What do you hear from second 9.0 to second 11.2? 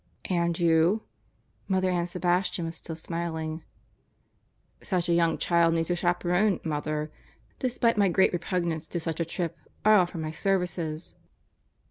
a trip, I offer my services."